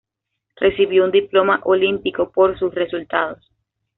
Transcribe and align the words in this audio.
Recibió 0.55 1.03
un 1.05 1.11
diploma 1.11 1.59
olímpico 1.63 2.31
por 2.31 2.57
sus 2.57 2.73
resultados. 2.73 3.47